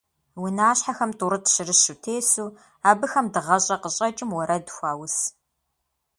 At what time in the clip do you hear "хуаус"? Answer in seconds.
4.75-5.15